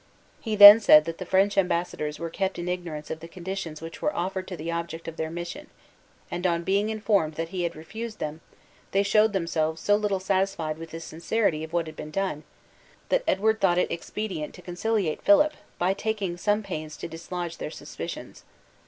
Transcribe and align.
He 0.39 0.55
then 0.55 0.79
said 0.79 1.05
that 1.05 1.19
the 1.19 1.27
French 1.27 1.59
embassadors 1.59 2.17
were 2.17 2.31
kept 2.31 2.57
in 2.57 2.67
ignorance 2.67 3.11
of 3.11 3.19
the 3.19 3.27
conditions 3.27 3.83
which 3.83 4.01
were 4.01 4.15
offered 4.15 4.47
to 4.47 4.57
the 4.57 4.71
object 4.71 5.07
of 5.07 5.15
their 5.15 5.29
mission; 5.29 5.67
and 6.31 6.47
on 6.47 6.63
being 6.63 6.89
informed 6.89 7.35
that 7.35 7.49
he 7.49 7.61
had 7.61 7.75
refused 7.75 8.17
them, 8.17 8.41
they 8.93 9.03
showed 9.03 9.31
themselves 9.31 9.79
so 9.79 9.95
little 9.95 10.19
satisfied 10.19 10.79
with 10.79 10.89
the 10.89 10.99
sincerity 11.01 11.63
of 11.63 11.71
what 11.71 11.85
had 11.85 11.95
been 11.95 12.09
done, 12.09 12.41
that 13.09 13.23
Edward 13.27 13.61
thought 13.61 13.77
it 13.77 13.91
expedient 13.91 14.55
to 14.55 14.63
conciliate 14.63 15.21
Philip 15.21 15.53
by 15.77 15.93
taking 15.93 16.35
some 16.35 16.63
pains 16.63 16.97
to 16.97 17.07
dislodge 17.07 17.57
their 17.59 17.69
suspicions. 17.69 18.43